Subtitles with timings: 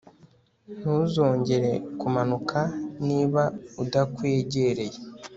[0.77, 2.59] ntuzongere kumanuka
[3.07, 3.43] niba
[3.83, 4.97] udakwegereye